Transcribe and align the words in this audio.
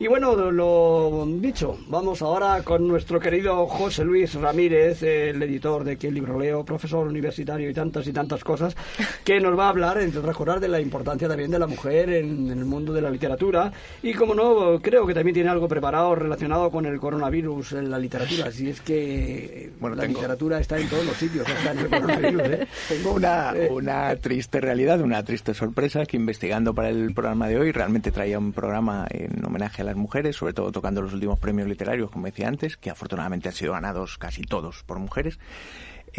Y 0.00 0.06
bueno, 0.06 0.36
lo 0.52 1.26
dicho, 1.26 1.76
vamos 1.88 2.22
ahora 2.22 2.62
con 2.62 2.86
nuestro 2.86 3.18
querido 3.18 3.66
José 3.66 4.04
Luis 4.04 4.32
Ramírez, 4.34 5.02
el 5.02 5.42
editor 5.42 5.82
de 5.82 5.96
Qué 5.96 6.12
libro 6.12 6.38
leo, 6.38 6.64
profesor 6.64 7.08
universitario 7.08 7.68
y 7.68 7.74
tantas 7.74 8.06
y 8.06 8.12
tantas 8.12 8.44
cosas, 8.44 8.76
que 9.24 9.40
nos 9.40 9.58
va 9.58 9.66
a 9.66 9.70
hablar, 9.70 10.00
entre 10.00 10.20
otras 10.20 10.36
cosas, 10.36 10.60
de 10.60 10.68
la 10.68 10.80
importancia 10.80 11.26
también 11.26 11.50
de 11.50 11.58
la 11.58 11.66
mujer 11.66 12.10
en, 12.10 12.48
el 12.48 12.64
mundo 12.64 12.92
de 12.92 13.02
la 13.02 13.10
literatura. 13.10 13.72
Y 14.00 14.14
como 14.14 14.36
no, 14.36 14.78
creo 14.80 15.04
que 15.04 15.14
también 15.14 15.34
tiene 15.34 15.50
algo 15.50 15.66
preparado 15.66 16.14
relacionado 16.14 16.70
con 16.70 16.86
el 16.86 17.00
coronavirus 17.00 17.72
en 17.72 17.90
la 17.90 17.98
literatura. 17.98 18.46
Así 18.50 18.70
es 18.70 18.80
que 18.80 19.72
bueno, 19.80 19.96
la 19.96 20.04
literatura 20.04 20.60
está 20.60 20.78
en 20.78 20.88
todos 20.88 21.06
los 21.06 21.16
sitios. 21.16 21.44
¿eh? 21.48 22.66
Tengo 22.88 23.14
una, 23.14 23.52
eh, 23.52 23.68
una 23.68 24.14
triste 24.14 24.60
realidad, 24.60 25.00
una 25.00 25.24
triste 25.24 25.54
sorpresa, 25.54 26.06
que 26.06 26.16
investigando 26.16 26.72
para 26.72 26.88
el 26.88 27.12
programa 27.14 27.48
de 27.48 27.58
hoy 27.58 27.72
realmente 27.72 28.12
traía 28.12 28.38
un 28.38 28.52
programa 28.52 29.04
en 29.10 29.44
homenaje 29.44 29.82
a 29.82 29.87
las 29.88 29.96
mujeres, 29.96 30.36
sobre 30.36 30.52
todo 30.52 30.70
tocando 30.70 31.02
los 31.02 31.12
últimos 31.12 31.38
premios 31.38 31.66
literarios, 31.66 32.10
como 32.10 32.26
decía 32.26 32.46
antes, 32.46 32.76
que 32.76 32.90
afortunadamente 32.90 33.48
han 33.48 33.54
sido 33.54 33.72
ganados 33.72 34.18
casi 34.18 34.42
todos 34.42 34.82
por 34.84 34.98
mujeres. 34.98 35.38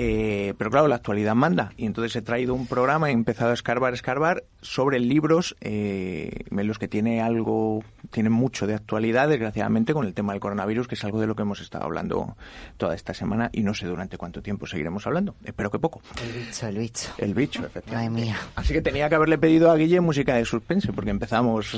Eh, 0.01 0.53
pero 0.57 0.71
claro, 0.71 0.87
la 0.87 0.95
actualidad 0.95 1.35
manda. 1.35 1.73
Y 1.75 1.85
entonces 1.85 2.15
he 2.15 2.21
traído 2.21 2.53
un 2.53 2.67
programa, 2.67 3.09
he 3.09 3.11
empezado 3.11 3.51
a 3.51 3.53
escarbar, 3.53 3.93
escarbar 3.93 4.45
sobre 4.61 4.97
libros 4.97 5.57
eh, 5.59 6.45
en 6.49 6.67
los 6.67 6.79
que 6.79 6.87
tiene 6.87 7.21
algo, 7.21 7.83
tiene 8.09 8.29
mucho 8.29 8.65
de 8.65 8.75
actualidad, 8.75 9.27
desgraciadamente, 9.27 9.93
con 9.93 10.07
el 10.07 10.13
tema 10.13 10.31
del 10.31 10.39
coronavirus, 10.39 10.87
que 10.87 10.95
es 10.95 11.03
algo 11.03 11.19
de 11.19 11.27
lo 11.27 11.35
que 11.35 11.41
hemos 11.41 11.59
estado 11.59 11.83
hablando 11.83 12.37
toda 12.77 12.95
esta 12.95 13.13
semana 13.13 13.49
y 13.51 13.61
no 13.61 13.73
sé 13.73 13.87
durante 13.87 14.17
cuánto 14.17 14.41
tiempo 14.41 14.67
seguiremos 14.67 15.05
hablando. 15.05 15.35
Espero 15.43 15.69
que 15.69 15.79
poco. 15.79 16.01
El 16.23 16.45
bicho, 16.45 16.67
el 16.67 16.77
bicho. 16.77 17.13
El 17.17 17.33
bicho, 17.33 17.65
efectivamente. 17.65 18.21
mía. 18.21 18.37
Así 18.55 18.73
que 18.73 18.81
tenía 18.81 19.09
que 19.09 19.15
haberle 19.15 19.37
pedido 19.37 19.69
a 19.69 19.75
Guille 19.75 19.99
música 19.99 20.33
de 20.35 20.45
suspense, 20.45 20.93
porque 20.93 21.11
empezamos, 21.11 21.77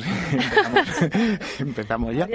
empezamos, 1.60 2.16
ya. 2.16 2.28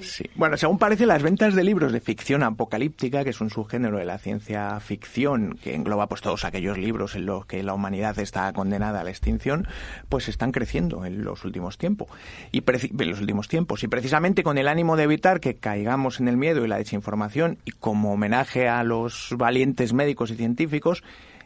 Sí. 0.00 0.24
Bueno, 0.36 0.56
según 0.56 0.78
parece, 0.78 1.04
las 1.04 1.22
ventas 1.22 1.54
de 1.54 1.64
libros 1.64 1.92
de 1.92 2.00
ficción 2.00 2.42
apocalíptica, 2.42 3.24
que 3.24 3.30
es 3.30 3.40
un 3.42 3.50
subgénero 3.50 3.98
de 3.98 4.06
la 4.06 4.16
ciencia 4.16 4.80
ficción 4.86 5.58
que 5.62 5.74
engloba 5.74 6.08
pues 6.08 6.22
todos 6.22 6.44
aquellos 6.44 6.78
libros 6.78 7.14
en 7.14 7.26
los 7.26 7.44
que 7.46 7.62
la 7.62 7.74
humanidad 7.74 8.18
está 8.18 8.52
condenada 8.52 9.00
a 9.00 9.04
la 9.04 9.10
extinción, 9.10 9.66
pues 10.08 10.28
están 10.28 10.52
creciendo 10.52 11.04
en 11.04 11.24
los 11.24 11.44
últimos 11.44 11.76
tiempos. 11.76 12.08
Y 12.52 12.62
en 12.66 13.10
los 13.10 13.20
últimos 13.20 13.48
tiempos 13.48 13.82
y 13.82 13.88
precisamente 13.88 14.42
con 14.42 14.58
el 14.58 14.68
ánimo 14.68 14.96
de 14.96 15.04
evitar 15.04 15.40
que 15.40 15.56
caigamos 15.56 16.20
en 16.20 16.28
el 16.28 16.36
miedo 16.36 16.64
y 16.64 16.68
la 16.68 16.78
desinformación 16.78 17.58
y 17.64 17.72
como 17.72 18.12
homenaje 18.12 18.68
a 18.68 18.84
los 18.84 19.34
valientes 19.36 19.92
médicos 19.92 20.30
y 20.30 20.36
científicos, 20.36 21.02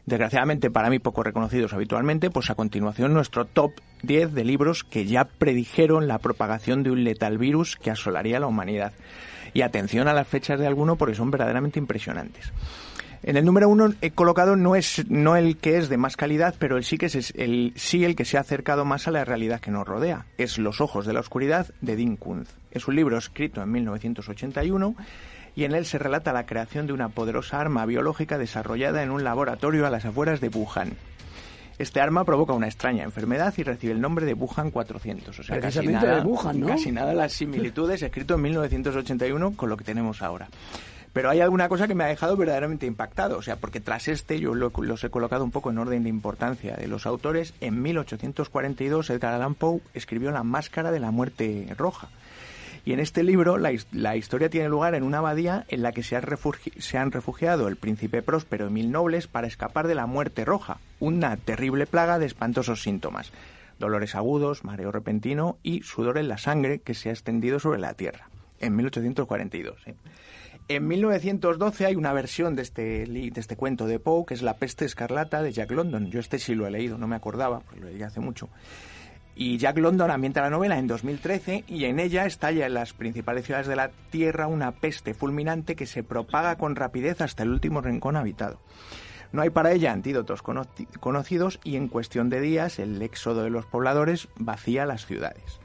desgraciadamente 0.06 0.70
para 0.70 0.90
mí 0.90 0.98
poco 0.98 1.22
reconocidos 1.22 1.72
habitualmente, 1.72 2.30
pues 2.30 2.50
a 2.50 2.54
continuación 2.54 3.14
nuestro 3.14 3.44
top 3.44 3.72
10 4.02 4.34
de 4.34 4.44
libros 4.44 4.84
que 4.84 5.06
ya 5.06 5.24
predijeron 5.24 6.08
la 6.08 6.18
propagación 6.18 6.82
de 6.82 6.90
un 6.90 7.04
letal 7.04 7.38
virus 7.38 7.76
que 7.76 7.90
asolaría 7.90 8.40
la 8.40 8.46
humanidad. 8.46 8.92
Y 9.52 9.62
atención 9.62 10.06
a 10.06 10.14
las 10.14 10.28
fechas 10.28 10.60
de 10.60 10.66
alguno 10.66 10.96
porque 10.96 11.14
son 11.14 11.30
verdaderamente 11.30 11.78
impresionantes. 11.78 12.52
En 13.22 13.36
el 13.36 13.44
número 13.44 13.68
uno 13.68 13.92
he 14.00 14.12
colocado 14.12 14.56
no 14.56 14.76
es 14.76 15.04
no 15.10 15.36
el 15.36 15.58
que 15.58 15.76
es 15.76 15.90
de 15.90 15.98
más 15.98 16.16
calidad, 16.16 16.54
pero 16.58 16.78
el 16.78 16.84
sí 16.84 16.96
que 16.96 17.06
es 17.06 17.32
el 17.36 17.72
sí 17.76 18.04
el 18.04 18.16
que 18.16 18.24
se 18.24 18.38
ha 18.38 18.40
acercado 18.40 18.86
más 18.86 19.08
a 19.08 19.10
la 19.10 19.26
realidad 19.26 19.60
que 19.60 19.70
nos 19.70 19.86
rodea. 19.86 20.24
Es 20.38 20.58
Los 20.58 20.80
ojos 20.80 21.04
de 21.04 21.12
la 21.12 21.20
oscuridad 21.20 21.68
de 21.82 21.96
Dean 21.96 22.16
Kuntz. 22.16 22.50
Es 22.70 22.88
un 22.88 22.96
libro 22.96 23.18
escrito 23.18 23.62
en 23.62 23.72
1981 23.72 24.94
y 25.54 25.64
en 25.64 25.74
él 25.74 25.84
se 25.84 25.98
relata 25.98 26.32
la 26.32 26.46
creación 26.46 26.86
de 26.86 26.94
una 26.94 27.10
poderosa 27.10 27.60
arma 27.60 27.84
biológica 27.84 28.38
desarrollada 28.38 29.02
en 29.02 29.10
un 29.10 29.22
laboratorio 29.22 29.86
a 29.86 29.90
las 29.90 30.06
afueras 30.06 30.40
de 30.40 30.48
Wuhan. 30.48 30.92
Este 31.78 32.00
arma 32.00 32.24
provoca 32.24 32.52
una 32.52 32.66
extraña 32.66 33.04
enfermedad 33.04 33.52
y 33.56 33.62
recibe 33.62 33.92
el 33.92 34.00
nombre 34.00 34.26
de 34.26 34.34
Wuhan 34.34 34.70
400. 34.70 35.38
O 35.38 35.42
sea, 35.42 35.60
casi 35.60 35.86
nada, 35.86 36.16
de 36.16 36.20
Wuhan, 36.20 36.60
¿no? 36.60 36.68
casi 36.68 36.92
nada 36.92 37.14
las 37.14 37.32
similitudes 37.32 38.02
escrito 38.02 38.34
en 38.34 38.42
1981 38.42 39.56
con 39.56 39.68
lo 39.68 39.76
que 39.76 39.84
tenemos 39.84 40.20
ahora. 40.22 40.48
Pero 41.12 41.30
hay 41.30 41.40
alguna 41.40 41.68
cosa 41.68 41.88
que 41.88 41.94
me 41.94 42.04
ha 42.04 42.08
dejado 42.08 42.36
verdaderamente 42.36 42.86
impactado, 42.86 43.38
o 43.38 43.42
sea, 43.42 43.56
porque 43.56 43.80
tras 43.80 44.06
este 44.06 44.38
yo 44.38 44.54
los 44.54 45.04
he 45.04 45.10
colocado 45.10 45.42
un 45.42 45.50
poco 45.50 45.70
en 45.70 45.78
orden 45.78 46.04
de 46.04 46.08
importancia 46.08 46.76
de 46.76 46.86
los 46.86 47.04
autores. 47.04 47.52
En 47.60 47.82
1842 47.82 49.10
Edgar 49.10 49.34
Allan 49.34 49.54
Poe 49.54 49.80
escribió 49.92 50.30
La 50.30 50.44
Máscara 50.44 50.92
de 50.92 51.00
la 51.00 51.10
Muerte 51.10 51.66
Roja. 51.76 52.08
Y 52.84 52.92
en 52.92 53.00
este 53.00 53.24
libro 53.24 53.58
la, 53.58 53.72
la, 53.92 54.16
historia 54.16 54.48
tiene 54.48 54.68
lugar 54.68 54.94
en 54.94 55.02
una 55.02 55.18
abadía 55.18 55.66
en 55.68 55.82
la 55.82 55.92
que 55.92 56.02
se, 56.02 56.18
se, 56.78 56.98
han 56.98 57.12
refugiado 57.12 57.68
el 57.68 57.76
príncipe 57.76 58.22
próspero 58.22 58.68
y 58.68 58.70
mil 58.70 58.90
nobles 58.90 59.26
para 59.26 59.46
escapar 59.46 59.86
de 59.86 59.94
la 59.94 60.06
muerte 60.06 60.46
roja, 60.46 60.78
una 60.98 61.36
terrible 61.36 61.86
plaga 61.86 62.18
de 62.18 62.24
espantosos 62.24 62.82
síntomas, 62.82 63.32
dolores 63.78 64.14
agudos, 64.14 64.64
mareo 64.64 64.92
repentino 64.92 65.58
y 65.62 65.82
sudor 65.82 66.16
en 66.16 66.28
la 66.28 66.38
sangre 66.38 66.78
que 66.78 66.94
se 66.94 67.10
ha 67.10 67.12
extendido 67.12 67.58
sobre 67.58 67.80
la 67.80 67.94
tierra. 67.94 68.30
En 68.60 68.76
1842. 68.76 69.76
¿eh? 69.86 69.94
En 70.70 70.86
1912 70.86 71.84
hay 71.84 71.96
una 71.96 72.12
versión 72.12 72.54
de 72.54 72.62
este, 72.62 73.04
de 73.04 73.32
este 73.34 73.56
cuento 73.56 73.88
de 73.88 73.98
Poe, 73.98 74.24
que 74.24 74.34
es 74.34 74.42
La 74.42 74.54
peste 74.54 74.84
escarlata 74.84 75.42
de 75.42 75.50
Jack 75.50 75.72
London. 75.72 76.12
Yo 76.12 76.20
este 76.20 76.38
sí 76.38 76.54
lo 76.54 76.64
he 76.64 76.70
leído, 76.70 76.96
no 76.96 77.08
me 77.08 77.16
acordaba, 77.16 77.58
porque 77.58 77.80
lo 77.80 77.88
leí 77.88 78.00
hace 78.04 78.20
mucho. 78.20 78.48
Y 79.34 79.58
Jack 79.58 79.78
London 79.78 80.12
ambienta 80.12 80.42
la 80.42 80.50
novela 80.50 80.78
en 80.78 80.86
2013 80.86 81.64
y 81.66 81.86
en 81.86 81.98
ella 81.98 82.24
estalla 82.24 82.66
en 82.66 82.74
las 82.74 82.92
principales 82.92 83.46
ciudades 83.46 83.66
de 83.66 83.74
la 83.74 83.90
Tierra 84.10 84.46
una 84.46 84.70
peste 84.70 85.12
fulminante 85.12 85.74
que 85.74 85.86
se 85.86 86.04
propaga 86.04 86.54
con 86.54 86.76
rapidez 86.76 87.20
hasta 87.20 87.42
el 87.42 87.50
último 87.50 87.80
rincón 87.80 88.14
habitado. 88.14 88.60
No 89.32 89.42
hay 89.42 89.50
para 89.50 89.72
ella 89.72 89.90
antídotos 89.90 90.40
conocidos 90.40 91.58
y 91.64 91.74
en 91.74 91.88
cuestión 91.88 92.30
de 92.30 92.40
días 92.40 92.78
el 92.78 93.02
éxodo 93.02 93.42
de 93.42 93.50
los 93.50 93.66
pobladores 93.66 94.28
vacía 94.36 94.86
las 94.86 95.04
ciudades. 95.04 95.58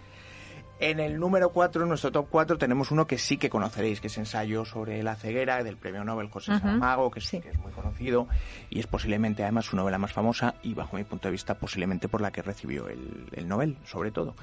En 0.78 1.00
el 1.00 1.18
número 1.18 1.52
4, 1.52 1.84
en 1.84 1.90
nuestro 1.90 2.12
top 2.12 2.28
4, 2.30 2.58
tenemos 2.58 2.92
uno 2.92 3.08
que 3.08 3.18
sí 3.18 3.38
que 3.38 3.50
conoceréis, 3.50 4.02
que 4.02 4.08
es 4.08 4.18
Ensayo 4.18 4.66
sobre 4.66 5.02
la 5.04 5.16
ceguera 5.16 5.64
del 5.64 5.78
premio 5.78 6.04
Nobel 6.04 6.30
José 6.30 6.60
Saramago, 6.60 7.10
que, 7.12 7.22
sí. 7.22 7.40
que 7.40 7.50
es 7.50 7.58
muy 7.60 7.72
conocido 7.72 8.28
y 8.70 8.80
es 8.80 8.88
posiblemente 8.88 9.44
además 9.44 9.66
su 9.66 9.78
novela 9.78 9.98
más 9.98 10.12
famosa 10.12 10.56
y 10.64 10.74
bajo 10.74 10.98
mi 10.98 11.06
punto 11.06 11.30
de 11.30 11.32
vista 11.32 11.54
posiblemente 11.54 12.10
por 12.10 12.20
la 12.20 12.32
que 12.32 12.42
recibió 12.42 12.90
el, 12.90 13.30
el 13.32 13.48
Nobel, 13.48 13.78
sobre 13.86 14.12
todo. 14.12 14.36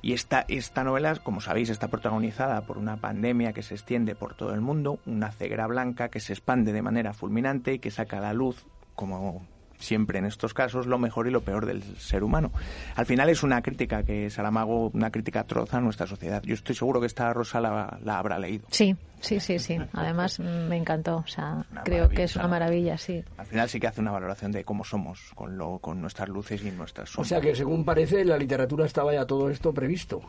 Y 0.00 0.12
esta, 0.12 0.44
esta 0.46 0.84
novela, 0.84 1.16
como 1.16 1.40
sabéis, 1.40 1.70
está 1.70 1.88
protagonizada 1.88 2.60
por 2.60 2.78
una 2.78 2.98
pandemia 2.98 3.52
que 3.52 3.62
se 3.62 3.74
extiende 3.74 4.14
por 4.14 4.34
todo 4.34 4.54
el 4.54 4.60
mundo, 4.60 5.00
una 5.06 5.32
ceguera 5.32 5.66
blanca 5.66 6.08
que 6.08 6.20
se 6.20 6.34
expande 6.34 6.72
de 6.72 6.82
manera 6.82 7.14
fulminante 7.14 7.74
y 7.74 7.78
que 7.80 7.90
saca 7.90 8.18
a 8.18 8.20
la 8.20 8.32
luz 8.32 8.64
como 8.94 9.44
siempre 9.80 10.18
en 10.18 10.26
estos 10.26 10.54
casos 10.54 10.86
lo 10.86 10.98
mejor 10.98 11.26
y 11.26 11.30
lo 11.30 11.40
peor 11.40 11.66
del 11.66 11.82
ser 11.98 12.22
humano. 12.22 12.52
Al 12.96 13.06
final 13.06 13.28
es 13.28 13.42
una 13.42 13.62
crítica 13.62 14.02
que 14.02 14.30
Saramago, 14.30 14.90
una 14.94 15.10
crítica 15.10 15.44
troza 15.44 15.78
a 15.78 15.80
nuestra 15.80 16.06
sociedad. 16.06 16.42
Yo 16.44 16.54
estoy 16.54 16.74
seguro 16.74 17.00
que 17.00 17.06
esta 17.06 17.32
Rosa 17.32 17.60
la, 17.60 18.18
habrá 18.18 18.38
leído. 18.38 18.66
Sí, 18.70 18.94
sí, 19.20 19.40
sí, 19.40 19.58
sí. 19.58 19.78
Además 19.92 20.38
me 20.38 20.76
encantó. 20.76 21.16
O 21.16 21.26
sea, 21.26 21.64
creo 21.84 22.08
que 22.08 22.24
es 22.24 22.36
una 22.36 22.48
maravilla, 22.48 22.96
sí. 22.96 23.24
Al 23.36 23.46
final 23.46 23.68
sí 23.68 23.80
que 23.80 23.86
hace 23.86 24.00
una 24.00 24.12
valoración 24.12 24.52
de 24.52 24.64
cómo 24.64 24.84
somos 24.84 25.32
con, 25.34 25.56
lo, 25.56 25.78
con 25.78 26.00
nuestras 26.00 26.28
luces 26.28 26.62
y 26.64 26.70
nuestras 26.70 27.10
sombras. 27.10 27.26
O 27.26 27.28
sea 27.28 27.40
que 27.40 27.54
según 27.54 27.84
parece 27.84 28.24
la 28.24 28.36
literatura 28.36 28.86
estaba 28.86 29.12
ya 29.12 29.26
todo 29.26 29.50
esto 29.50 29.72
previsto 29.72 30.20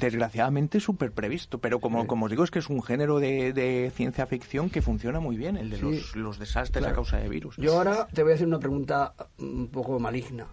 desgraciadamente 0.00 0.80
súper 0.80 1.12
previsto, 1.12 1.58
pero 1.58 1.80
como, 1.80 2.06
como 2.06 2.26
os 2.26 2.30
digo, 2.30 2.44
es 2.44 2.50
que 2.50 2.58
es 2.58 2.68
un 2.68 2.82
género 2.82 3.20
de, 3.20 3.92
ciencia 3.94 4.26
ficción 4.26 4.70
que 4.70 4.82
funciona 4.82 5.20
muy 5.20 5.36
bien, 5.36 5.56
el 5.56 5.70
de 5.70 6.02
los, 6.14 6.38
desastres 6.38 6.84
a 6.84 6.92
causa 6.92 7.18
de 7.18 7.28
virus. 7.28 7.56
Yo 7.56 7.76
ahora 7.76 8.06
te 8.12 8.22
voy 8.22 8.32
a 8.32 8.34
hacer 8.34 8.46
una 8.46 8.58
pregunta 8.58 9.14
un 9.38 9.68
poco 9.68 9.98
maligna. 9.98 10.46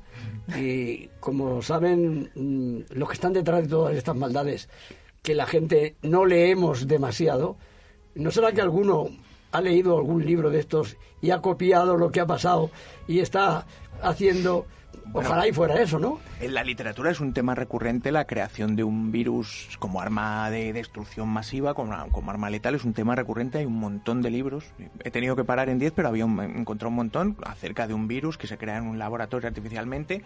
Y 0.56 1.08
como 1.20 1.62
saben, 1.62 2.30
mm, 2.36 2.94
los 2.96 3.10
que 3.10 3.14
están 3.14 3.34
detrás 3.34 3.64
de 3.64 3.70
todas 3.70 3.96
estas 3.96 4.16
maldades, 4.16 4.70
que 5.22 5.36
la 5.36 5.46
gente 5.46 5.96
no 6.02 6.26
leemos 6.26 6.88
demasiado, 6.88 7.58
¿no 8.16 8.32
será 8.32 8.52
que 8.52 8.62
alguno 8.62 9.10
ha 9.52 9.62
leído 9.62 9.98
algún 9.98 10.26
libro 10.26 10.50
de 10.50 10.60
estos 10.60 10.98
y 11.22 11.32
ha 11.32 11.42
copiado 11.42 11.98
lo 11.98 12.12
que 12.12 12.22
ha 12.22 12.26
pasado 12.26 12.72
y 13.08 13.20
está 13.20 13.66
haciendo 14.02 14.66
Ojalá 15.14 15.48
y 15.48 15.52
fuera 15.52 15.82
eso, 15.82 16.00
¿no? 16.00 16.20
En 16.40 16.54
la 16.54 16.64
literatura 16.64 17.12
es 17.12 17.20
un 17.20 17.34
tema 17.34 17.56
recurrente 17.56 18.12
la 18.12 18.26
creación 18.26 18.76
de 18.76 18.84
un 18.84 19.12
virus 19.12 19.78
como 19.80 20.02
arma 20.02 20.50
de 20.50 20.74
destrucción 20.74 21.30
masiva, 21.30 21.74
como, 21.74 21.94
como 22.12 22.32
arma 22.32 22.50
letal, 22.50 22.76
es 22.76 22.86
un 22.86 22.94
tema 22.94 23.16
recurrente, 23.16 23.60
hay 23.60 23.66
un 23.66 23.80
montón 23.80 24.22
de 24.22 24.30
libros. 24.30 24.66
He 25.04 25.12
tenido 25.12 25.36
que 25.36 25.44
parar 25.44 25.70
en 25.70 25.80
10, 25.80 25.94
pero 25.94 26.08
había 26.08 26.26
un, 26.26 26.40
encontré 26.40 26.88
un 26.88 26.96
montón 26.96 27.38
acerca 27.44 27.88
de 27.88 27.94
un 27.94 28.08
virus 28.08 28.38
que 28.38 28.48
se 28.48 28.58
crea 28.58 28.78
en 28.78 28.86
un 28.86 29.00
laboratorio 29.00 29.48
artificialmente 29.48 30.24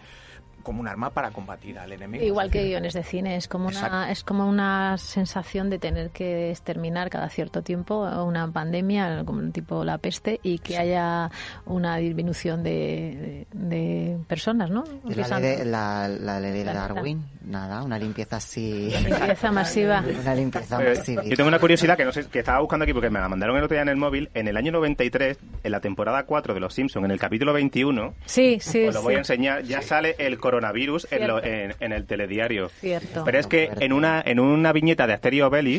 como 0.66 0.80
un 0.80 0.88
arma 0.88 1.10
para 1.10 1.30
combatir 1.30 1.78
al 1.78 1.92
enemigo. 1.92 2.24
Igual 2.24 2.50
que 2.50 2.64
guiones 2.64 2.92
de 2.92 3.04
cine, 3.04 3.36
es 3.36 3.46
como, 3.46 3.68
una, 3.68 4.10
es 4.10 4.24
como 4.24 4.48
una 4.48 4.98
sensación 4.98 5.70
de 5.70 5.78
tener 5.78 6.10
que 6.10 6.50
exterminar 6.50 7.08
cada 7.08 7.28
cierto 7.28 7.62
tiempo 7.62 8.00
una 8.24 8.50
pandemia, 8.50 9.22
como 9.24 9.48
tipo 9.52 9.84
la 9.84 9.98
peste, 9.98 10.40
y 10.42 10.58
que 10.58 10.76
haya 10.76 11.30
una 11.66 11.98
disminución 11.98 12.64
de, 12.64 13.46
de 13.52 14.18
personas, 14.26 14.70
¿no? 14.70 14.75
¿No? 14.76 14.84
La 15.04 15.38
ley, 15.38 15.56
de, 15.56 15.64
la, 15.64 16.40
ley 16.40 16.52
de 16.52 16.64
Darwin, 16.64 17.24
nada, 17.44 17.82
una 17.82 17.98
limpieza 17.98 18.36
así. 18.36 18.90
limpieza 18.90 19.50
masiva. 19.50 20.04
una 20.20 20.34
limpieza 20.34 20.82
eh, 20.82 20.88
masiva. 20.90 21.24
Yo 21.24 21.36
tengo 21.36 21.48
una 21.48 21.58
curiosidad 21.58 21.96
que 21.96 22.04
no 22.04 22.12
sé, 22.12 22.26
que 22.26 22.40
estaba 22.40 22.60
buscando 22.60 22.84
aquí 22.84 22.92
porque 22.92 23.08
me 23.08 23.18
la 23.18 23.28
mandaron 23.28 23.56
el 23.56 23.64
otro 23.64 23.74
día 23.74 23.82
en 23.82 23.88
el 23.88 23.96
móvil. 23.96 24.28
En 24.34 24.48
el 24.48 24.56
año 24.56 24.72
93, 24.72 25.38
en 25.62 25.72
la 25.72 25.80
temporada 25.80 26.24
4 26.24 26.54
de 26.54 26.60
Los 26.60 26.74
Simpsons, 26.74 27.04
en 27.04 27.10
el 27.10 27.18
capítulo 27.18 27.52
21, 27.52 28.14
sí, 28.26 28.58
sí, 28.60 28.86
os 28.86 28.94
lo 28.94 29.02
voy 29.02 29.14
a 29.14 29.18
enseñar, 29.18 29.62
ya 29.62 29.80
sale 29.80 30.14
el 30.18 30.38
coronavirus 30.38 31.06
en, 31.10 31.74
en, 31.80 31.92
el 31.92 32.06
telediario. 32.06 32.68
Cierto. 32.68 33.24
Pero 33.24 33.38
es 33.38 33.46
que 33.46 33.70
en 33.80 33.92
una 33.92 34.22
en 34.24 34.40
una 34.40 34.72
viñeta 34.72 35.06
de 35.06 35.14
Asterio 35.14 35.48
Belli 35.48 35.78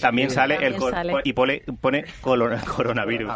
también, 0.00 0.30
sale, 0.30 0.56
el 0.56 0.76
y 1.24 1.32
pone, 1.32 1.62
pone 1.80 2.04
coronavirus. 2.20 3.32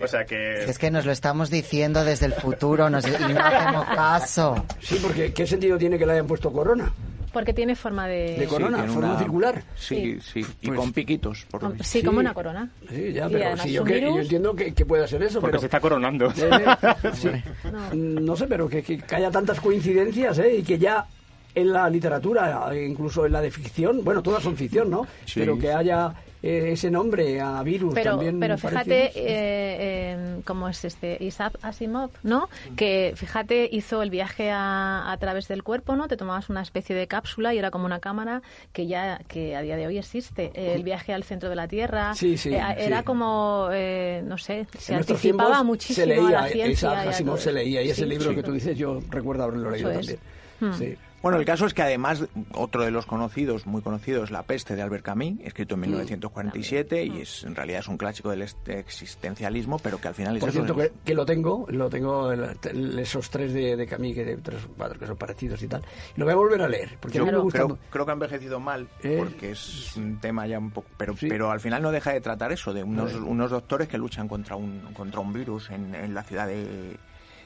O 0.00 0.06
sea 0.06 0.24
que... 0.24 0.64
Es 0.64 0.78
que 0.78 0.90
nos 0.90 1.06
lo 1.06 1.12
estamos 1.12 1.50
diciendo 1.50 2.04
desde 2.04 2.26
el 2.26 2.32
futuro 2.32 2.90
nos, 2.90 3.06
y 3.06 3.10
no 3.10 3.40
hacemos 3.40 3.84
caso. 3.86 4.21
Sí, 4.26 4.98
porque 5.02 5.32
¿qué 5.32 5.46
sentido 5.46 5.78
tiene 5.78 5.98
que 5.98 6.06
le 6.06 6.12
hayan 6.12 6.26
puesto 6.26 6.52
corona? 6.52 6.92
Porque 7.32 7.54
tiene 7.54 7.74
forma 7.74 8.06
de... 8.06 8.36
De 8.36 8.46
corona, 8.46 8.84
forma 8.84 9.18
circular. 9.18 9.62
Sí, 9.74 10.18
sí, 10.20 10.44
y 10.60 10.66
pues 10.66 10.78
con 10.78 10.92
piquitos. 10.92 11.46
Por 11.50 11.82
sí, 11.82 12.02
como 12.02 12.20
una 12.20 12.34
corona. 12.34 12.68
Sí, 12.90 13.12
ya, 13.12 13.26
pero 13.28 13.56
sí, 13.56 13.72
yo, 13.72 13.84
que, 13.84 14.00
yo, 14.02 14.20
entiendo 14.20 14.54
que, 14.54 14.74
que, 14.74 14.84
puede 14.84 15.04
hacer 15.04 15.22
eso. 15.22 15.40
Porque 15.40 15.52
pero, 15.52 15.60
se 15.60 15.66
está 15.66 15.80
coronando. 15.80 16.26
no. 17.94 18.36
sé, 18.36 18.46
pero 18.46 18.68
que, 18.68 18.82
que, 18.82 19.02
haya 19.14 19.30
tantas 19.30 19.60
coincidencias 19.60 20.38
¿eh? 20.40 20.56
y 20.58 20.62
que 20.62 20.78
ya 20.78 21.06
en 21.54 21.72
la 21.72 21.88
literatura, 21.88 22.70
incluso 22.74 23.26
en 23.26 23.32
la 23.32 23.40
de 23.40 23.50
ficción, 23.50 24.02
bueno, 24.04 24.22
todas 24.22 24.42
son 24.42 24.56
ficción, 24.56 24.90
¿no? 24.90 25.06
Pero 25.34 25.58
que 25.58 25.72
haya 25.72 26.14
eh, 26.42 26.72
ese 26.72 26.90
nombre 26.90 27.40
a 27.40 27.62
virus 27.62 27.94
pero, 27.94 28.12
también. 28.12 28.40
Pero 28.40 28.58
fíjate 28.58 29.06
eh, 29.06 29.12
eh, 29.16 30.40
cómo 30.44 30.68
es 30.68 30.84
este 30.84 31.16
Isaac 31.20 31.56
Asimov, 31.62 32.10
¿no? 32.24 32.48
Que 32.74 33.12
fíjate 33.14 33.68
hizo 33.70 34.02
el 34.02 34.10
viaje 34.10 34.50
a, 34.50 35.12
a, 35.12 35.16
través 35.18 35.46
del 35.46 35.62
cuerpo, 35.62 35.94
¿no? 35.94 36.08
Te 36.08 36.16
tomabas 36.16 36.48
una 36.48 36.62
especie 36.62 36.96
de 36.96 37.06
cápsula 37.06 37.54
y 37.54 37.58
era 37.58 37.70
como 37.70 37.86
una 37.86 38.00
cámara 38.00 38.42
que 38.72 38.88
ya 38.88 39.20
que 39.28 39.54
a 39.54 39.62
día 39.62 39.76
de 39.76 39.86
hoy 39.86 39.98
existe. 39.98 40.50
el 40.54 40.82
viaje 40.82 41.14
al 41.14 41.22
centro 41.22 41.48
de 41.48 41.54
la 41.54 41.68
Tierra. 41.68 42.12
Sí, 42.14 42.36
sí, 42.36 42.52
era 42.52 43.04
como, 43.04 43.68
no 43.70 44.38
sé, 44.38 44.66
se 44.78 44.96
anticipaba 44.96 45.62
muchísimo 45.62 45.94
se 45.94 46.06
leía, 46.06 46.38
a 46.38 46.42
la 46.42 46.48
ciencia. 46.48 46.72
Isaac 46.72 47.06
Asimov 47.06 47.38
se 47.38 47.52
leía 47.52 47.82
y 47.82 47.90
ese 47.90 48.04
libro 48.04 48.34
que 48.34 48.42
tú 48.42 48.52
dices 48.52 48.76
yo 48.76 49.00
recuerdo 49.10 49.44
haberlo 49.44 49.70
leído 49.70 49.92
también. 49.92 50.18
Hmm. 50.58 50.72
Sí. 50.72 50.96
Bueno, 51.22 51.38
el 51.38 51.44
caso 51.44 51.66
es 51.66 51.72
que 51.74 51.82
además 51.82 52.24
otro 52.52 52.82
de 52.82 52.90
los 52.90 53.06
conocidos, 53.06 53.64
muy 53.64 53.80
conocidos, 53.80 54.32
La 54.32 54.42
peste 54.42 54.74
de 54.74 54.82
Albert 54.82 55.04
Camus, 55.04 55.38
escrito 55.44 55.76
en 55.76 55.82
1947 55.82 57.04
mm. 57.04 57.14
y 57.14 57.20
es 57.20 57.44
en 57.44 57.54
realidad 57.54 57.80
es 57.80 57.88
un 57.88 57.96
clásico 57.96 58.30
del 58.30 58.42
existencialismo, 58.42 59.78
pero 59.78 60.00
que 60.00 60.08
al 60.08 60.14
final 60.14 60.36
es 60.36 60.40
Por 60.40 60.50
cierto, 60.50 60.76
que, 61.04 61.14
lo 61.14 61.24
tengo, 61.24 61.66
lo 61.68 61.88
tengo 61.88 62.32
esos 62.32 63.30
tres 63.30 63.52
de, 63.52 63.86
Camus, 63.86 64.14
que, 64.14 64.36
tres, 64.42 64.68
cuatro, 64.76 64.98
que 64.98 65.06
son 65.06 65.16
parecidos 65.16 65.62
y 65.62 65.68
tal. 65.68 65.82
lo 66.16 66.24
voy 66.24 66.32
a 66.32 66.36
volver 66.36 66.62
a 66.62 66.68
leer, 66.68 66.98
porque 66.98 67.18
Yo 67.18 67.22
a 67.22 67.26
mí 67.26 67.32
me 67.32 67.38
gusta... 67.38 67.66
Creo, 67.90 68.04
que 68.04 68.10
ha 68.10 68.14
envejecido 68.14 68.58
mal, 68.58 68.88
¿Eh? 69.02 69.16
porque 69.18 69.52
es 69.52 69.96
un 69.96 70.18
tema 70.18 70.48
ya 70.48 70.58
un 70.58 70.72
poco... 70.72 70.88
Pero, 70.96 71.14
pero 71.20 71.52
al 71.52 71.60
final 71.60 71.82
no 71.82 71.92
deja 71.92 72.12
de 72.12 72.20
tratar 72.20 72.50
eso, 72.50 72.74
de 72.74 72.82
unos, 72.82 73.14
unos 73.14 73.50
doctores 73.52 73.86
que 73.86 73.96
luchan 73.96 74.26
contra 74.26 74.56
un, 74.56 74.80
contra 74.92 75.20
un 75.20 75.32
virus 75.32 75.70
en, 75.70 75.94
en 75.94 76.14
la 76.14 76.24
ciudad 76.24 76.48
de, 76.48 76.96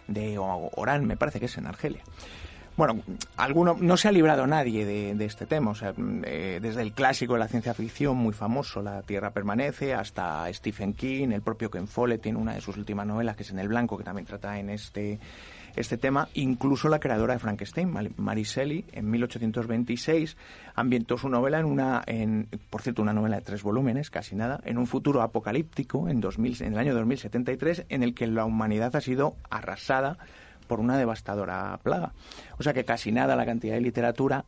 de 0.08 0.38
Orán, 0.38 1.06
me 1.06 1.19
parece 1.19 1.40
que 1.40 1.46
es 1.46 1.58
en 1.58 1.67
Argelia. 1.67 2.02
Bueno, 2.76 3.00
alguno, 3.38 3.75
no 3.81 3.96
se 3.96 4.08
ha 4.08 4.12
librado 4.12 4.46
nadie 4.46 4.84
de, 4.84 5.25
este 5.25 5.46
tema. 5.46 5.70
O 5.70 5.75
sea, 5.75 5.94
eh, 6.25 6.58
desde 6.61 6.82
el 6.82 6.93
clásico 6.93 7.32
de 7.32 7.38
la 7.38 7.49
ciencia 7.49 7.73
ficción, 7.73 8.19
muy 8.19 8.34
famoso, 8.34 8.82
La 8.82 9.00
Tierra 9.00 9.31
permanece, 9.31 9.94
hasta 9.94 10.52
Stephen 10.52 10.93
King, 10.93 11.31
el 11.31 11.40
propio 11.40 11.70
Ken 11.70 11.88
Follett 11.88 12.20
tiene 12.20 12.38
una 12.38 12.55
de 12.55 12.61
sus 12.61 12.76
últimas 12.76 13.06
novelas, 13.06 13.34
que 13.34 13.44
es 13.44 13.50
En 13.50 13.61
el 13.61 13.69
Blanco, 13.69 13.96
que 13.96 14.05
también 14.05 14.26
trata 14.26 14.58
en 14.58 14.69
este, 14.69 15.19
este 15.75 15.96
tema. 15.96 16.28
Incluso 16.34 16.90
la 16.90 17.00
creadora 17.00 17.32
de 17.32 17.38
Frankenstein, 17.38 18.12
Mary 18.19 18.43
Shelley, 18.43 18.84
en 18.93 19.11
1826, 19.11 20.37
ambientó 20.75 21.17
su 21.17 21.31
novela 21.31 21.58
en 21.58 21.64
una, 21.64 22.02
en, 22.06 22.46
por 22.69 22.82
cierto, 22.82 23.00
una 23.00 23.14
novela 23.14 23.37
de 23.37 23.43
tres 23.43 23.62
volúmenes, 23.62 24.11
casi 24.11 24.37
nada, 24.37 24.61
en 24.64 24.76
un 24.76 24.87
futuro 24.87 25.22
apocalíptico, 25.22 26.11
en, 26.11 26.20
2000, 26.20 26.62
en 26.62 26.72
el 26.75 26.79
año 26.79 26.94
2073, 26.94 27.87
en 27.88 28.02
el 28.02 28.12
que 28.12 28.26
la 28.26 28.44
humanidad 28.44 28.94
ha 28.96 29.00
sido 29.00 29.34
arrasada 29.49 30.19
por 30.67 30.81
una 30.81 30.99
devastadora 30.99 31.79
plaga. 31.83 32.13
O 32.59 32.63
sea 32.63 32.73
que 32.73 32.85
casi 32.85 33.13
nada 33.13 33.37
la 33.37 33.47
cantidad 33.47 33.75
de 33.75 33.81
literatura 33.81 34.45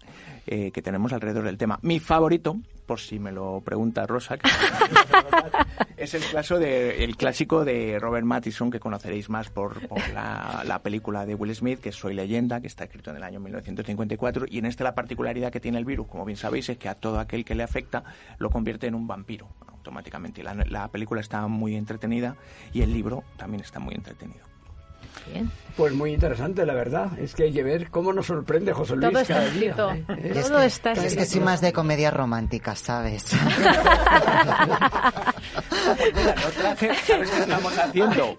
eh, 0.47 0.71
que 0.71 0.83
tenemos 0.83 1.13
alrededor 1.13 1.45
del 1.45 1.59
tema. 1.59 1.79
Mi 1.83 2.01
favorito, 2.01 2.57
por 2.87 3.01
si 3.01 3.19
me 3.19 3.33
lo 3.33 3.61
pregunta 3.61 4.07
Rosa, 4.07 4.39
es 5.97 6.15
el 6.15 6.23
caso 6.33 6.59
de 6.59 7.05
el 7.05 7.17
clásico 7.17 7.65
de 7.65 7.99
Robert 7.99 8.25
Mattison 8.25 8.71
que 8.71 8.81
conoceréis 8.81 9.29
más 9.29 9.51
por, 9.51 9.77
la, 10.13 10.81
película 10.83 11.27
de 11.27 11.35
Will 11.35 11.55
Smith, 11.55 11.81
que 11.81 11.91
es 11.91 11.97
Soy 11.97 12.15
leyenda, 12.15 12.61
que 12.61 12.67
está 12.67 12.85
escrito 12.85 13.11
en 13.11 13.17
el 13.17 13.23
año 13.23 13.41
1954 13.41 14.47
y 14.49 14.59
en 14.59 14.67
este 14.67 14.85
la 14.85 14.95
particularidad 14.95 15.53
que 15.53 15.61
tiene 15.61 15.79
el 15.79 15.85
virus, 15.85 16.07
como 16.07 16.25
bien 16.25 16.37
sabéis, 16.37 16.69
es 16.69 16.79
que 16.79 16.89
a 16.89 16.95
todo 16.95 17.19
aquel 17.19 17.45
que 17.45 17.55
le 17.55 17.63
afecta 17.63 18.05
lo 18.39 18.51
convierte 18.51 18.87
en 18.87 18.95
un 18.95 19.07
vampiro 19.07 19.49
automáticamente. 19.67 20.43
La, 20.43 20.55
la 20.55 20.89
película 20.89 21.21
está 21.21 21.47
muy 21.47 21.77
entretenida 21.77 22.37
y 22.73 22.83
el 22.83 22.93
libro 22.93 23.25
también 23.37 23.63
está 23.63 23.81
muy 23.81 23.95
entretenido. 23.95 24.48
Pues 25.79 25.93
muy 25.93 26.13
interesante, 26.13 26.67
la 26.67 26.75
verdad. 26.75 27.17
Es 27.21 27.37
que 27.37 27.45
hay 27.45 27.53
que 27.53 27.63
ver 27.63 27.89
cómo 27.89 28.13
nos 28.13 28.27
sorprende 28.27 28.73
José 28.73 28.97
Luis 28.97 29.13
Todo 29.13 29.21
está 29.21 29.45
escrito. 29.45 29.93
Todo 30.49 30.61
está 30.63 30.91
Es 30.93 31.15
que 31.15 31.25
soy 31.25 31.41
más 31.41 31.61
de 31.61 31.73
comedia 31.73 32.11
romántica, 32.11 32.75
¿sabes? 32.75 33.23
¿Sabes 37.07 37.31
qué 37.31 37.39
estamos 37.39 37.79
haciendo? 37.79 38.37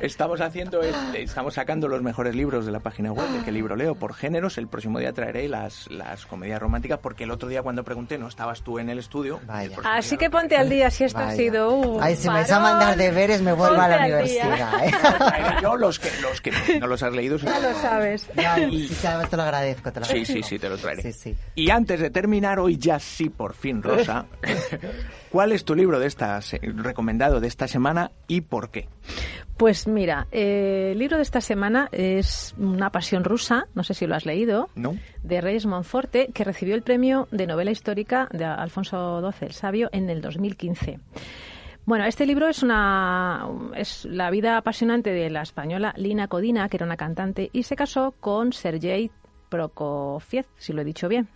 Estamos 0.00 0.40
haciendo, 0.40 0.80
estamos 1.14 1.54
sacando 1.54 1.86
los 1.86 2.02
mejores 2.02 2.34
libros 2.34 2.66
de 2.66 2.72
la 2.72 2.80
página 2.80 3.12
web 3.12 3.28
de 3.28 3.44
qué 3.44 3.52
libro 3.52 3.76
leo 3.76 3.94
por 3.94 4.14
géneros. 4.14 4.58
El 4.58 4.66
próximo 4.66 4.98
día 4.98 5.12
traeré 5.12 5.48
las, 5.48 5.88
las 5.90 6.26
comedias 6.26 6.60
románticas 6.60 6.98
porque 7.00 7.22
el 7.24 7.30
otro 7.30 7.48
día 7.48 7.62
cuando 7.62 7.84
pregunté 7.84 8.18
no 8.18 8.26
estabas 8.28 8.62
tú 8.62 8.80
en 8.80 8.90
el 8.90 8.98
estudio. 8.98 9.40
Así 9.84 10.16
que 10.16 10.28
ponte 10.30 10.56
al 10.56 10.68
día 10.68 10.90
si 10.90 11.04
esto 11.04 11.20
ha 11.20 11.30
sido 11.30 11.74
un 11.74 12.02
Ay, 12.02 12.16
si 12.16 12.28
me 12.28 12.34
vais 12.34 12.50
a 12.50 12.58
mandar 12.60 12.96
deberes 12.96 13.40
me 13.40 13.52
vuelvo 13.52 13.80
a 13.80 13.88
la 13.88 13.98
universidad. 13.98 14.84
¿eh? 14.84 14.92
Yo 15.62 15.76
los 15.80 15.98
que, 15.98 16.10
los 16.22 16.40
que 16.40 16.52
no 16.78 16.86
los 16.86 17.02
has 17.02 17.12
leído. 17.12 17.36
Ya 17.38 17.58
lo 17.58 17.74
sabes. 17.74 18.22
sí, 18.22 18.96
te 19.30 19.36
lo 19.36 19.42
agradezco. 19.42 19.92
Te 19.92 20.00
lo 20.00 20.06
sí, 20.06 20.24
sí, 20.24 20.42
sí, 20.42 20.58
te 20.58 20.68
lo 20.68 20.76
traeré. 20.76 21.14
Y 21.54 21.70
antes 21.70 22.00
de 22.00 22.10
terminar, 22.10 22.58
hoy 22.58 22.76
ya 22.76 22.98
sí, 22.98 23.28
por 23.30 23.54
fin, 23.54 23.82
Rosa, 23.82 24.26
¿cuál 25.30 25.52
es 25.52 25.64
tu 25.64 25.74
libro 25.74 25.98
de 25.98 26.06
esta, 26.06 26.40
recomendado 26.62 27.40
de 27.40 27.48
esta 27.48 27.66
semana 27.66 28.12
y 28.28 28.42
por 28.42 28.70
qué? 28.70 28.88
Pues 29.56 29.86
mira, 29.86 30.26
eh, 30.32 30.90
el 30.92 30.98
libro 30.98 31.16
de 31.16 31.22
esta 31.22 31.42
semana 31.42 31.88
es 31.92 32.54
Una 32.56 32.90
pasión 32.90 33.24
rusa, 33.24 33.66
no 33.74 33.84
sé 33.84 33.92
si 33.92 34.06
lo 34.06 34.14
has 34.14 34.24
leído, 34.24 34.70
¿No? 34.74 34.96
de 35.22 35.40
Reyes 35.40 35.66
Monforte, 35.66 36.28
que 36.32 36.44
recibió 36.44 36.74
el 36.74 36.82
premio 36.82 37.28
de 37.30 37.46
novela 37.46 37.70
histórica 37.70 38.26
de 38.32 38.44
Alfonso 38.44 39.20
XII 39.20 39.48
el 39.48 39.52
Sabio 39.52 39.88
en 39.92 40.08
el 40.08 40.22
2015. 40.22 40.98
Bueno, 41.90 42.04
este 42.04 42.24
libro 42.24 42.46
es 42.46 42.62
una 42.62 43.48
es 43.74 44.04
la 44.04 44.30
vida 44.30 44.56
apasionante 44.56 45.10
de 45.10 45.28
la 45.28 45.42
española 45.42 45.92
Lina 45.96 46.28
Codina, 46.28 46.68
que 46.68 46.76
era 46.76 46.86
una 46.86 46.96
cantante 46.96 47.50
y 47.52 47.64
se 47.64 47.74
casó 47.74 48.14
con 48.20 48.52
Sergei 48.52 49.10
Prokofiev, 49.48 50.46
si 50.56 50.72
lo 50.72 50.82
he 50.82 50.84
dicho 50.84 51.08
bien, 51.08 51.26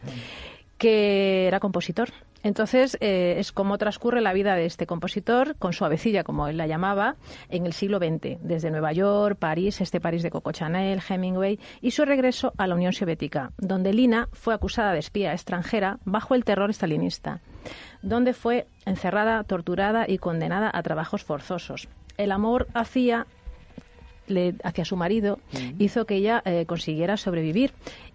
que 0.78 1.48
era 1.48 1.58
compositor. 1.58 2.10
Entonces, 2.44 2.96
eh, 3.00 3.34
es 3.38 3.50
como 3.50 3.78
transcurre 3.78 4.20
la 4.20 4.32
vida 4.32 4.54
de 4.54 4.66
este 4.66 4.86
compositor, 4.86 5.56
con 5.56 5.72
suavecilla, 5.72 6.22
como 6.22 6.46
él 6.46 6.56
la 6.56 6.68
llamaba, 6.68 7.16
en 7.48 7.66
el 7.66 7.72
siglo 7.72 7.98
XX, 7.98 8.38
desde 8.40 8.70
Nueva 8.70 8.92
York, 8.92 9.36
París, 9.36 9.80
este 9.80 10.00
París 10.00 10.22
de 10.22 10.30
Coco 10.30 10.52
Chanel, 10.52 11.00
Hemingway, 11.08 11.58
y 11.80 11.90
su 11.90 12.04
regreso 12.04 12.52
a 12.58 12.68
la 12.68 12.76
Unión 12.76 12.92
Soviética, 12.92 13.50
donde 13.58 13.92
Lina 13.92 14.28
fue 14.32 14.54
acusada 14.54 14.92
de 14.92 15.00
espía 15.00 15.32
extranjera 15.32 15.98
bajo 16.04 16.36
el 16.36 16.44
terror 16.44 16.72
stalinista 16.72 17.40
donde 18.02 18.32
fue 18.32 18.66
encerrada, 18.86 19.42
torturada 19.44 20.04
y 20.08 20.18
condenada 20.18 20.70
a 20.72 20.82
trabajos 20.82 21.24
forzosos. 21.24 21.88
El 22.16 22.32
amor 22.32 22.68
hacia, 22.74 23.26
hacia 24.62 24.84
su 24.84 24.96
marido 24.96 25.38
hizo 25.78 26.04
que 26.04 26.16
ella 26.16 26.42
eh, 26.44 26.66
consiguiera 26.66 27.16
sobrevivir. 27.16 27.72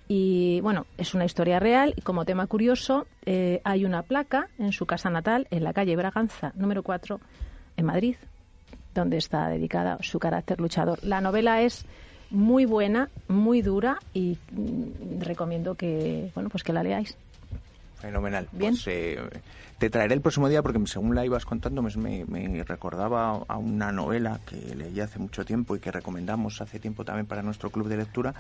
Y 0.08 0.60
bueno, 0.62 0.88
es 0.98 1.14
una 1.14 1.26
historia 1.26 1.60
real 1.60 1.94
y 1.96 2.02
como 2.02 2.26
tema 2.26 2.48
curioso 2.48 3.06
eh, 3.26 3.62
hay 3.64 3.86
una 3.86 4.02
placa 4.02 4.48
en 4.58 4.72
su 4.72 4.86
casa 4.88 5.10
natal, 5.10 5.48
en 5.52 5.64
la 5.64 5.74
calle 5.74 5.96
Braganza, 5.96 6.52
número 6.56 6.82
4, 6.82 7.20
en 7.78 7.86
Madrid, 7.86 8.16
donde 8.96 9.18
está 9.18 9.50
dedicada 9.50 10.00
su 10.02 10.18
carácter 10.18 10.60
luchador. 10.60 10.98
La 11.04 11.22
novela 11.22 11.62
es 11.62 11.86
muy 12.32 12.66
buena, 12.66 13.10
muy 13.28 13.62
dura 13.62 14.00
y 14.14 14.38
mm, 14.52 15.22
recomiendo 15.22 15.76
que, 15.76 16.32
bueno, 16.34 16.50
pues 16.50 16.64
que 16.64 16.74
la 16.74 16.84
leáis. 16.84 17.18
Fenomenal. 18.00 18.48
Pues, 18.58 18.88
eh, 18.88 19.20
te 19.78 19.90
traeré 19.90 20.14
el 20.14 20.22
próximo 20.22 20.48
día 20.50 20.62
porque 20.62 20.80
según 20.88 21.16
la 21.16 21.26
ibas 21.26 21.46
contando 21.46 21.82
me, 21.82 22.26
me, 22.26 22.64
recordaba 22.64 23.44
a 23.48 23.58
una 23.58 23.92
novela 23.92 24.40
que 24.46 24.76
leí 24.76 25.00
hace 25.00 25.20
mucho 25.20 25.46
tiempo 25.46 25.76
y 25.76 25.80
que 25.80 25.92
recomendamos 25.92 26.62
hace 26.62 26.80
tiempo 26.80 27.04
también 27.04 27.26
para 27.26 27.42
nuestro 27.42 27.70
club 27.70 27.88
de 27.88 27.98
lectura. 27.98 28.34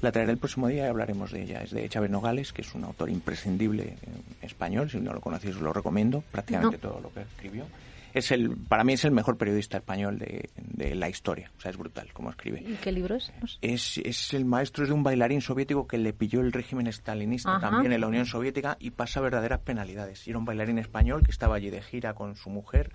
La 0.00 0.12
traeré 0.12 0.32
el 0.32 0.38
próximo 0.38 0.68
día 0.68 0.84
y 0.84 0.88
hablaremos 0.88 1.30
de 1.32 1.42
ella. 1.42 1.62
Es 1.62 1.70
de 1.70 1.88
Chávez 1.88 2.10
Nogales, 2.10 2.52
que 2.52 2.62
es 2.62 2.74
un 2.74 2.84
autor 2.84 3.10
imprescindible 3.10 3.96
español. 4.40 4.90
Si 4.90 4.98
no 4.98 5.12
lo 5.12 5.20
conocéis, 5.20 5.56
os 5.56 5.62
lo 5.62 5.72
recomiendo. 5.72 6.22
Prácticamente 6.30 6.78
todo 6.78 7.00
lo 7.00 7.12
que 7.12 7.20
escribió. 7.20 7.66
Es 8.12 8.30
el, 8.30 8.56
para 8.56 8.84
mí 8.84 8.92
es 8.92 9.04
el 9.04 9.12
mejor 9.12 9.36
periodista 9.36 9.78
español 9.78 10.18
de, 10.18 10.94
la 10.94 11.08
historia. 11.08 11.50
O 11.56 11.60
sea, 11.60 11.70
es 11.70 11.76
brutal 11.76 12.12
como 12.12 12.30
escribe. 12.30 12.62
¿Y 12.66 12.74
qué 12.74 12.92
libro 12.92 13.16
es? 13.16 13.32
Es, 13.60 13.98
es 13.98 14.34
el 14.34 14.44
maestro 14.44 14.86
de 14.86 14.92
un 14.92 15.02
bailarín 15.02 15.40
soviético 15.40 15.86
que 15.86 15.98
le 15.98 16.12
pilló 16.12 16.40
el 16.40 16.52
régimen 16.52 16.86
stalinista 16.92 17.58
también 17.58 17.92
en 17.92 18.00
la 18.00 18.06
Unión 18.06 18.26
Soviética 18.26 18.76
y 18.78 18.90
pasa 18.90 19.20
verdaderas 19.20 19.60
penalidades. 19.60 20.26
era 20.26 20.38
un 20.38 20.44
bailarín 20.44 20.78
español 20.78 21.22
que 21.24 21.30
estaba 21.30 21.56
allí 21.56 21.70
de 21.70 21.82
gira 21.82 22.14
con 22.14 22.36
su 22.36 22.50
mujer 22.50 22.92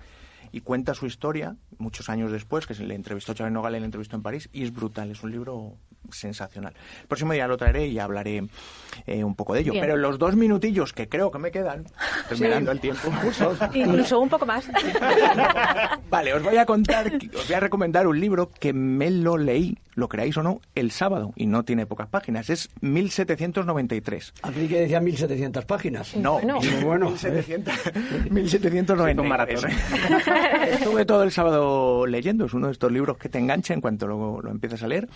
y 0.51 0.61
cuenta 0.61 0.93
su 0.93 1.05
historia 1.05 1.55
muchos 1.77 2.09
años 2.09 2.31
después, 2.31 2.65
que 2.65 2.73
se 2.73 2.85
le 2.85 2.95
entrevistó 2.95 3.33
Chávez 3.33 3.53
Nogal 3.53 3.75
y 3.75 3.79
le 3.79 3.85
entrevistó 3.85 4.15
en 4.15 4.21
París, 4.21 4.49
y 4.53 4.63
es 4.63 4.73
brutal, 4.73 5.11
es 5.11 5.23
un 5.23 5.31
libro 5.31 5.77
sensacional. 6.11 6.73
El 7.01 7.07
próximo 7.07 7.33
día 7.33 7.47
lo 7.47 7.57
traeré 7.57 7.87
y 7.87 7.99
hablaré 7.99 8.43
eh, 9.05 9.23
un 9.23 9.35
poco 9.35 9.53
de 9.53 9.61
ello. 9.61 9.73
Pero 9.73 9.97
los 9.97 10.17
dos 10.17 10.35
minutillos 10.35 10.93
que 10.93 11.07
creo 11.07 11.31
que 11.31 11.39
me 11.39 11.51
quedan, 11.51 11.85
terminando 12.29 12.71
el 12.71 12.79
tiempo. 12.79 13.09
Incluso 13.73 14.19
un 14.19 14.29
poco 14.29 14.45
más. 14.45 14.69
vale, 16.09 16.33
os 16.33 16.43
voy 16.43 16.57
a 16.57 16.65
contar, 16.65 17.11
os 17.35 17.47
voy 17.47 17.55
a 17.55 17.59
recomendar 17.59 18.07
un 18.07 18.19
libro 18.19 18.51
que 18.51 18.73
me 18.73 19.11
lo 19.11 19.37
leí, 19.37 19.77
lo 19.95 20.07
creáis 20.07 20.37
o 20.37 20.43
no, 20.43 20.61
el 20.75 20.91
sábado, 20.91 21.33
y 21.35 21.45
no 21.45 21.63
tiene 21.63 21.85
pocas 21.85 22.07
páginas, 22.07 22.49
es 22.49 22.69
1793. 22.81 24.33
Aquí 24.43 24.67
que 24.67 24.81
decía 24.81 24.99
1700 24.99 25.65
páginas. 25.65 26.15
No, 26.15 26.39
no. 26.41 26.59
bueno, 26.83 27.09
1700, 27.09 27.73
1793. 28.29 29.65
Estuve 30.71 31.05
todo 31.05 31.23
el 31.23 31.31
sábado 31.31 32.05
leyendo, 32.05 32.45
es 32.45 32.53
uno 32.53 32.67
de 32.67 32.73
estos 32.73 32.91
libros 32.91 33.17
que 33.17 33.29
te 33.29 33.39
engancha 33.39 33.73
en 33.73 33.81
cuanto 33.81 34.07
lo, 34.07 34.41
lo 34.41 34.51
empiezas 34.51 34.83
a 34.83 34.87
leer. 34.87 35.07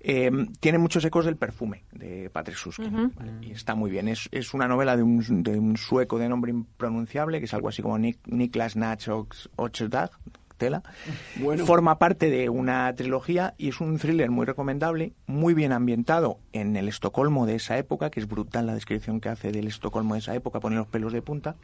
Eh, 0.00 0.25
tiene 0.60 0.78
muchos 0.78 1.04
ecos 1.04 1.24
del 1.24 1.36
perfume 1.36 1.84
de 1.92 2.30
Patrick 2.30 2.56
Susskind 2.56 3.12
y 3.42 3.52
está 3.52 3.74
muy 3.74 3.90
bien. 3.90 4.08
Es, 4.08 4.28
es 4.32 4.54
una 4.54 4.68
novela 4.68 4.96
de 4.96 5.02
un, 5.02 5.42
de 5.42 5.58
un, 5.58 5.76
sueco 5.76 6.18
de 6.18 6.28
nombre 6.28 6.50
impronunciable, 6.50 7.38
que 7.38 7.46
es 7.46 7.54
algo 7.54 7.68
así 7.68 7.82
como 7.82 7.98
Niklas 7.98 8.76
Nach 8.76 9.08
Oxdag, 9.56 10.10
tela. 10.56 10.82
Forma 11.66 11.98
parte 11.98 12.30
de 12.30 12.48
una 12.48 12.92
trilogía 12.94 13.54
y 13.58 13.68
es 13.68 13.80
un 13.80 13.98
thriller 13.98 14.30
muy 14.30 14.46
recomendable, 14.46 15.12
muy 15.26 15.54
bien 15.54 15.72
ambientado 15.72 16.38
en 16.52 16.76
el 16.76 16.88
Estocolmo 16.88 17.46
de 17.46 17.56
esa 17.56 17.78
época, 17.78 18.10
que 18.10 18.20
es 18.20 18.28
brutal 18.28 18.66
la 18.66 18.74
descripción 18.74 19.20
que 19.20 19.28
hace 19.28 19.52
del 19.52 19.66
Estocolmo 19.66 20.14
de 20.14 20.20
esa 20.20 20.34
época, 20.34 20.60
pone 20.60 20.76
los 20.76 20.86
pelos 20.86 21.12
de 21.12 21.22
punta. 21.22 21.56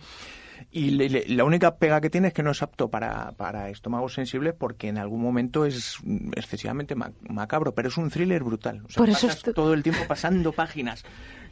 Y 0.71 0.91
la 0.91 1.45
única 1.45 1.77
pega 1.77 2.01
que 2.01 2.11
tiene 2.11 2.29
es 2.29 2.35
que 2.35 2.43
no 2.43 2.51
es 2.51 2.63
apto 2.63 2.89
para, 2.89 3.33
para 3.33 3.71
estómagos 3.71 4.15
sensibles 4.15 4.55
porque 4.57 4.89
en 4.89 4.99
algún 4.99 5.21
momento 5.21 5.65
es 5.65 5.99
excesivamente 6.37 6.95
macabro, 6.95 7.75
pero 7.75 7.89
es 7.89 7.97
un 7.97 8.11
thriller 8.11 8.43
brutal. 8.43 8.83
Por 8.95 9.09
eso 9.09 9.29
todo 9.55 9.75
el 9.75 9.83
tiempo 9.83 10.03
pasando 10.07 10.53
páginas 10.53 11.05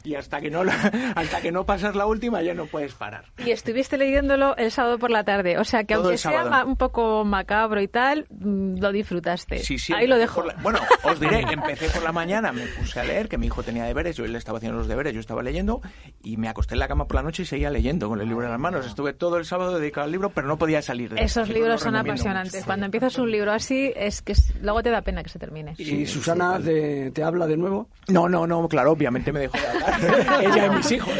y 0.03 0.15
hasta 0.15 0.39
que 0.41 0.49
no 0.49 0.61
hasta 1.15 1.41
que 1.41 1.51
no 1.51 1.65
pasas 1.65 1.95
la 1.95 2.05
última 2.05 2.41
ya 2.41 2.53
no 2.53 2.65
puedes 2.65 2.93
parar. 2.93 3.25
Y 3.45 3.51
estuviste 3.51 3.97
leyéndolo 3.97 4.55
el 4.57 4.71
sábado 4.71 4.97
por 4.99 5.11
la 5.11 5.23
tarde, 5.23 5.57
o 5.57 5.63
sea 5.63 5.83
que 5.83 5.93
aunque 5.93 6.17
sea 6.17 6.65
un 6.65 6.75
poco 6.75 7.23
macabro 7.25 7.81
y 7.81 7.87
tal, 7.87 8.27
mm, 8.29 8.77
lo 8.79 8.91
disfrutaste. 8.91 9.59
Sí, 9.59 9.77
sí. 9.77 9.93
Ahí 9.93 10.07
lo 10.07 10.17
dejo. 10.17 10.43
bueno, 10.61 10.79
os 11.03 11.19
diré, 11.19 11.41
empecé 11.51 11.89
por 11.89 12.03
la 12.03 12.11
mañana, 12.11 12.51
me 12.51 12.65
puse 12.67 12.99
a 12.99 13.03
leer, 13.03 13.27
que 13.27 13.37
mi 13.37 13.47
hijo 13.47 13.63
tenía 13.63 13.85
deberes, 13.85 14.15
yo 14.15 14.25
él 14.25 14.35
estaba 14.35 14.57
haciendo 14.57 14.77
los 14.77 14.87
deberes, 14.87 15.13
yo 15.13 15.19
estaba 15.19 15.43
leyendo 15.43 15.81
y 16.23 16.37
me 16.37 16.49
acosté 16.49 16.75
en 16.75 16.79
la 16.79 16.87
cama 16.87 17.05
por 17.07 17.15
la 17.15 17.23
noche 17.23 17.43
y 17.43 17.45
seguía 17.45 17.69
leyendo 17.69 18.09
con 18.09 18.21
el 18.21 18.27
libro 18.27 18.45
en 18.45 18.51
las 18.51 18.59
manos. 18.59 18.85
Estuve 18.85 19.13
todo 19.13 19.37
el 19.37 19.45
sábado 19.45 19.77
dedicado 19.79 20.05
al 20.05 20.11
libro, 20.11 20.29
pero 20.29 20.47
no 20.47 20.57
podía 20.57 20.81
salir. 20.81 21.13
De 21.13 21.21
Esos 21.21 21.49
libros 21.49 21.81
son 21.81 21.95
apasionantes. 21.95 22.65
Cuando 22.65 22.85
empiezas 22.85 23.17
un 23.17 23.31
libro 23.31 23.51
así, 23.51 23.91
es 23.95 24.21
que 24.21 24.33
luego 24.61 24.83
te 24.83 24.89
da 24.89 25.01
pena 25.01 25.23
que 25.23 25.29
se 25.29 25.39
termine. 25.39 25.75
¿Y 25.77 26.05
Susana 26.05 26.59
te, 26.59 27.11
te, 27.11 27.23
habla 27.23 27.47
de 27.47 27.57
nuevo? 27.57 27.89
No, 28.07 28.27
no, 28.27 28.47
no, 28.47 28.67
claro, 28.67 28.91
obviamente 28.91 29.31
me 29.31 29.41
dejó 29.41 29.57
de 29.57 29.67
hablar. 29.67 29.90
Ella 30.41 30.65
y 30.65 30.69
mis 30.69 30.91
hijos. 30.91 31.13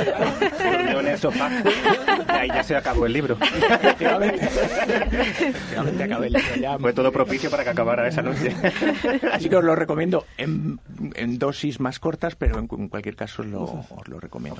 en 0.60 1.08
el 1.08 1.18
sofá. 1.18 1.50
Y 2.28 2.32
ahí 2.32 2.48
ya 2.48 2.64
se 2.64 2.76
acabó 2.76 3.06
el 3.06 3.14
libro. 3.14 3.38
Efectivamente. 3.42 4.46
Efectivamente 4.46 6.04
acabé 6.04 6.28
el 6.28 6.34
libro 6.34 6.56
ya. 6.60 6.80
Fue 6.80 6.94
todo 6.94 7.12
propicio 7.12 7.50
para 7.50 7.64
que 7.64 7.70
acabara 7.70 8.08
esa 8.08 8.22
noche. 8.22 8.56
Así 9.32 9.50
que 9.50 9.56
os 9.56 9.64
lo 9.64 9.76
recomiendo 9.76 10.26
en, 10.38 10.80
en 11.16 11.40
dosis 11.40 11.80
más 11.80 12.00
cortas, 12.00 12.36
pero 12.36 12.60
en, 12.60 12.68
cualquier 12.68 13.16
caso 13.16 13.44
lo, 13.44 13.64
os 13.64 14.08
lo 14.08 14.20
recomiendo. 14.20 14.56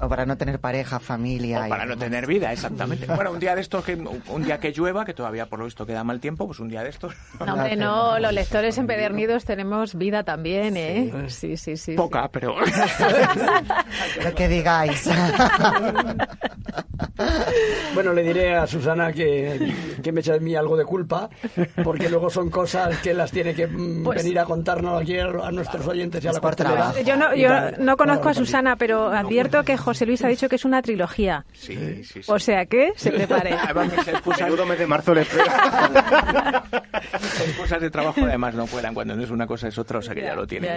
O 0.00 0.08
para, 0.08 0.26
no 0.26 0.36
tener 0.36 0.60
pareja, 0.60 0.98
familia. 1.00 1.66
O 1.66 1.68
para 1.68 1.86
no 1.86 1.96
tener 1.96 2.26
vida, 2.26 2.52
exactamente. 2.52 3.06
Bueno, 3.06 3.32
un 3.32 3.38
día 3.38 3.54
de 3.54 3.60
estos, 3.60 3.84
que, 3.84 3.94
un 3.94 4.42
día 4.42 4.58
que 4.58 4.72
llueva, 4.72 5.04
que 5.04 5.14
todavía 5.14 5.46
por 5.46 5.58
lo 5.58 5.64
visto 5.64 5.86
queda 5.86 6.04
mal 6.04 6.20
tiempo, 6.20 6.46
pues 6.46 6.60
un 6.60 6.68
día 6.68 6.82
de 6.82 6.90
estos. 6.90 7.14
No, 7.44 7.54
hombre, 7.54 7.76
no, 7.76 8.18
los 8.20 8.32
lectores 8.32 8.78
empedernidos 8.78 9.44
tenemos 9.44 9.94
vida 9.94 10.24
también, 10.24 10.76
¿eh? 10.76 11.24
Sí, 11.28 11.56
sí, 11.56 11.76
sí. 11.76 11.94
Poca, 11.94 12.28
pero. 12.28 12.56
Lo 14.24 14.34
que 14.34 14.48
digáis. 14.48 15.08
bueno, 17.94 18.12
le 18.12 18.22
diré 18.22 18.54
a 18.56 18.66
Susana 18.66 19.12
que, 19.12 19.74
que 20.02 20.12
me 20.12 20.20
echa 20.20 20.34
de 20.34 20.40
mí 20.40 20.54
algo 20.54 20.76
de 20.76 20.84
culpa, 20.84 21.28
porque 21.82 22.08
luego 22.08 22.30
son 22.30 22.50
cosas 22.50 22.98
que 22.98 23.14
las 23.14 23.30
tiene 23.30 23.54
que 23.54 23.66
mm, 23.66 24.04
pues 24.04 24.22
venir 24.22 24.38
a 24.38 24.44
contarnos 24.44 25.02
aquí 25.02 25.18
a 25.18 25.50
nuestros 25.50 25.86
oyentes 25.86 26.24
y 26.24 26.28
a 26.28 26.32
la 26.32 26.40
cuartelera. 26.40 27.00
Yo 27.02 27.16
no, 27.16 27.34
yo 27.34 27.50
no 27.78 27.96
conozco 27.96 28.28
a 28.28 28.34
Susana, 28.34 28.76
pero 28.76 29.08
advierto 29.08 29.64
que 29.64 29.76
José 29.76 30.06
Luis 30.06 30.24
ha 30.24 30.28
dicho 30.28 30.48
que 30.48 30.56
es 30.56 30.64
una 30.64 30.82
trilogía. 30.82 31.44
Sí, 31.52 32.04
sí, 32.04 32.20
O 32.26 32.38
sea 32.38 32.66
que 32.66 32.92
se 32.96 33.10
prepare. 33.10 33.56
Segundo 34.36 34.66
mes 34.66 34.78
de 34.78 34.86
marzo 34.86 35.14
le 35.14 35.22
espera. 35.22 36.64
cosas 37.58 37.80
de 37.80 37.90
trabajo 37.90 38.20
además 38.24 38.54
no 38.54 38.66
puedan, 38.66 38.94
cuando 38.94 39.16
no 39.16 39.22
es 39.22 39.30
una 39.30 39.46
cosa 39.46 39.68
es 39.68 39.78
otra, 39.78 39.98
o 39.98 40.02
sea 40.02 40.14
que 40.14 40.22
ya, 40.22 40.34
lo 40.34 40.46
tiene, 40.46 40.68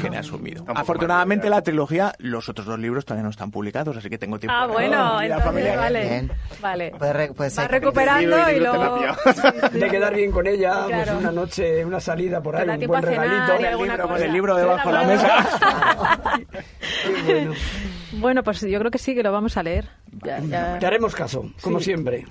tiene 0.00 0.18
asumido. 0.18 0.64
Afortunadamente 0.68 1.48
la 1.50 1.62
trilogía, 1.62 2.12
los 2.18 2.48
otros 2.48 2.66
dos 2.66 2.78
libros 2.78 3.04
todavía 3.04 3.24
no 3.24 3.30
están 3.30 3.50
publicados, 3.50 3.96
así 3.96 4.08
que 4.08 4.18
tengo 4.18 4.38
tiempo. 4.38 4.56
Ah, 4.56 4.66
bueno, 4.66 5.20
entonces, 5.22 5.79
vale. 5.80 6.28
Vale. 6.60 6.92
Va 7.00 7.68
recuperando 7.68 8.50
y, 8.50 8.60
luego... 8.60 9.00
De 9.72 9.88
quedar 9.88 10.14
bien 10.14 10.30
con 10.30 10.46
ella, 10.46 10.84
pues 10.88 11.10
una 11.10 11.32
noche, 11.32 11.84
una 11.84 12.00
salida 12.00 12.42
por 12.42 12.56
ahí, 12.56 12.68
un 12.68 12.86
buen 12.86 13.02
regalito. 13.02 13.56
Con 13.56 13.64
el, 13.64 13.78
libro, 13.78 14.08
con 14.08 14.22
el 14.22 14.32
libro 14.32 14.56
debajo 14.56 14.88
de 14.88 14.94
la 14.94 15.04
mesa. 15.04 16.40
bueno. 17.26 17.52
bueno, 18.12 18.42
pues 18.42 18.60
yo 18.60 18.78
creo 18.78 18.90
que 18.90 18.98
sí, 18.98 19.14
que 19.14 19.22
lo 19.22 19.32
vamos 19.32 19.56
a 19.56 19.62
leer. 19.62 19.88
Ya, 20.24 20.78
Te 20.78 20.86
haremos 20.86 21.14
caso, 21.14 21.50
como 21.60 21.80
siempre. 21.80 22.24